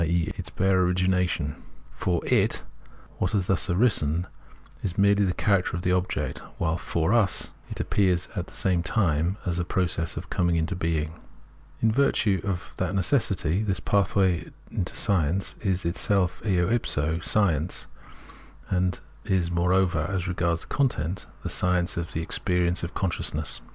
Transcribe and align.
e. 0.03 0.33
its 0.35 0.49
hare 0.57 0.83
origina 0.83 1.29
tion; 1.29 1.55
for 1.91 2.25
it, 2.25 2.63
what 3.19 3.33
has 3.33 3.45
thus 3.45 3.69
arisen 3.69 4.25
has 4.81 4.97
merely 4.97 5.23
the 5.23 5.31
character 5.35 5.77
of 5.77 5.85
object, 5.85 6.39
while, 6.57 6.75
for 6.75 7.13
us, 7.13 7.53
it 7.69 7.79
appears 7.79 8.27
at 8.35 8.47
the 8.47 8.53
same 8.55 8.81
time 8.81 9.37
as 9.45 9.59
a 9.59 9.63
process 9.63 10.15
and 10.15 10.27
coming 10.31 10.55
into 10.55 10.75
being. 10.75 11.13
In 11.83 11.91
virtue 11.91 12.41
of 12.43 12.73
that 12.77 12.95
necessity 12.95 13.61
this 13.61 13.79
pathway 13.79 14.47
to 14.85 14.95
science 14.95 15.53
is 15.61 15.85
itself 15.85 16.41
eo 16.47 16.67
if 16.67 16.87
so 16.87 17.19
science, 17.19 17.85
and 18.71 18.99
is, 19.23 19.51
moreover, 19.51 20.07
as 20.09 20.27
regards 20.27 20.61
its 20.63 20.73
content. 20.75 21.27
Science 21.45 21.95
of 21.95 22.13
the 22.13 22.23
Experience 22.23 22.81
of 22.81 22.95
Consciousness. 22.95 23.61